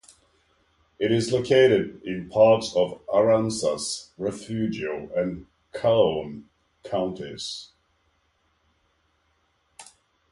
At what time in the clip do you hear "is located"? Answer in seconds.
1.11-2.01